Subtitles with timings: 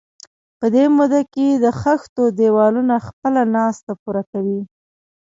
[0.59, 4.61] په دې موده کې د خښتو دېوالونه خپله ناسته پوره کوي.